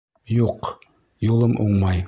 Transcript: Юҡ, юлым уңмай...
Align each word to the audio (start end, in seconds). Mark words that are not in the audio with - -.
Юҡ, 0.35 0.71
юлым 1.29 1.57
уңмай... 1.69 1.99